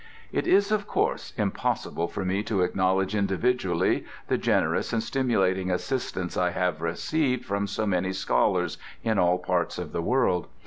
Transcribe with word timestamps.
It 0.31 0.47
is, 0.47 0.71
of 0.71 0.87
course, 0.87 1.31
impossible 1.37 2.07
for 2.07 2.25
me 2.25 2.41
to 2.45 2.63
acknowledge 2.63 3.13
individually 3.13 4.03
the 4.29 4.37
generous 4.39 4.93
and 4.93 5.03
stimulating 5.03 5.69
assistance 5.69 6.35
I 6.35 6.49
have 6.49 6.81
received 6.81 7.45
from 7.45 7.67
so 7.67 7.85
many 7.85 8.11
scholars 8.11 8.79
in 9.03 9.19
all 9.19 9.37
parts 9.37 9.77
of 9.77 9.91
the 9.91 10.01
world. 10.01 10.47